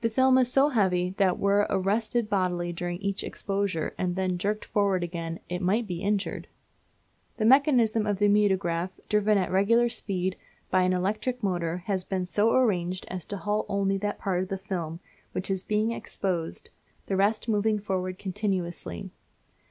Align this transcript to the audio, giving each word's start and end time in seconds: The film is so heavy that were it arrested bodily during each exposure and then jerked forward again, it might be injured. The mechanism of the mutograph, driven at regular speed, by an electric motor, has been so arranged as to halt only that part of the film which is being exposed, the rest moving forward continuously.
The 0.00 0.08
film 0.08 0.38
is 0.38 0.50
so 0.50 0.70
heavy 0.70 1.10
that 1.18 1.38
were 1.38 1.64
it 1.64 1.66
arrested 1.68 2.30
bodily 2.30 2.72
during 2.72 2.96
each 3.02 3.22
exposure 3.22 3.92
and 3.98 4.16
then 4.16 4.38
jerked 4.38 4.64
forward 4.64 5.04
again, 5.04 5.40
it 5.50 5.60
might 5.60 5.86
be 5.86 6.00
injured. 6.00 6.48
The 7.36 7.44
mechanism 7.44 8.06
of 8.06 8.18
the 8.18 8.28
mutograph, 8.28 8.92
driven 9.10 9.36
at 9.36 9.50
regular 9.50 9.90
speed, 9.90 10.36
by 10.70 10.84
an 10.84 10.94
electric 10.94 11.42
motor, 11.42 11.82
has 11.84 12.02
been 12.02 12.24
so 12.24 12.54
arranged 12.54 13.04
as 13.10 13.26
to 13.26 13.36
halt 13.36 13.66
only 13.68 13.98
that 13.98 14.18
part 14.18 14.42
of 14.42 14.48
the 14.48 14.56
film 14.56 15.00
which 15.32 15.50
is 15.50 15.62
being 15.64 15.92
exposed, 15.92 16.70
the 17.04 17.14
rest 17.14 17.46
moving 17.46 17.78
forward 17.78 18.18
continuously. 18.18 19.10